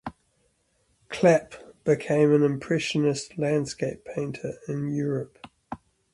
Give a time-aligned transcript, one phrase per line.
[1.09, 1.53] Clapp
[1.83, 5.45] became an Impressionist landscape painter in Europe.